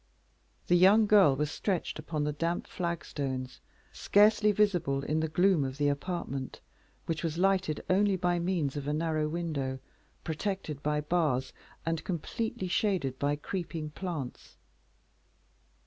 The 0.65 0.75
young 0.75 1.05
girl 1.05 1.35
was 1.35 1.51
stretched 1.51 1.99
upon 1.99 2.23
the 2.23 2.33
damp 2.33 2.65
flag 2.65 3.05
stones, 3.05 3.61
scarcely 3.91 4.51
visible 4.51 5.03
in 5.03 5.19
the 5.19 5.27
gloom 5.27 5.63
of 5.63 5.77
the 5.77 5.89
apartment, 5.89 6.59
which 7.05 7.23
was 7.23 7.37
lighted 7.37 7.83
only 7.87 8.15
by 8.15 8.39
means 8.39 8.75
of 8.75 8.87
a 8.87 8.93
narrow 8.93 9.29
window, 9.29 9.77
protected 10.23 10.81
by 10.81 11.01
bars 11.01 11.53
and 11.85 12.03
completely 12.03 12.67
shaded 12.67 13.19
by 13.19 13.35
creeping 13.35 13.91
plants. 13.91 14.57